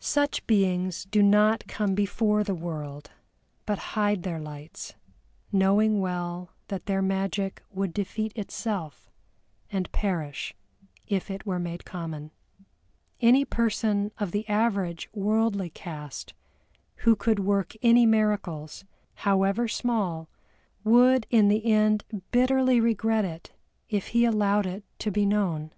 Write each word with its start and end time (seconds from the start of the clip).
Such 0.00 0.44
beings 0.48 1.04
do 1.04 1.22
not 1.22 1.68
come 1.68 1.94
before 1.94 2.42
the 2.42 2.52
world, 2.52 3.12
but 3.64 3.78
hide 3.94 4.24
their 4.24 4.40
lights, 4.40 4.94
knowing 5.52 6.00
well 6.00 6.50
that 6.66 6.86
their 6.86 7.00
magic 7.00 7.62
would 7.70 7.94
defeat 7.94 8.32
itself, 8.34 9.08
and 9.70 9.92
perish 9.92 10.52
if 11.06 11.30
it 11.30 11.46
were 11.46 11.60
made 11.60 11.84
common. 11.84 12.32
Any 13.20 13.44
person 13.44 14.10
of 14.18 14.32
the 14.32 14.48
average 14.48 15.08
worldly 15.14 15.70
cast 15.70 16.34
who 16.96 17.14
could 17.14 17.38
work 17.38 17.72
any 17.82 18.04
miracles, 18.04 18.84
however 19.14 19.68
small, 19.68 20.28
would 20.82 21.24
in 21.30 21.46
the 21.46 21.64
end 21.70 22.02
bitterly 22.32 22.80
regret 22.80 23.24
it 23.24 23.52
if 23.88 24.08
he 24.08 24.24
allowed 24.24 24.66
it 24.66 24.82
to 24.98 25.12
be 25.12 25.24
known. 25.24 25.72